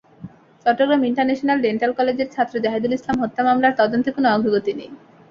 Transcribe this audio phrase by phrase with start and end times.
[0.65, 4.89] Chittagong international dental কলেজের ছাত্র জাহেদুল ইসলাম হত্যা মামলার তদন্তে কোনো অগ্রগতি নেই।